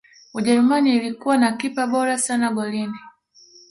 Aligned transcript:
ujerumani 0.33 0.95
ilikuwa 0.97 1.37
na 1.37 1.51
kipa 1.51 1.87
bora 1.87 2.17
sana 2.17 2.51
golini 2.51 2.97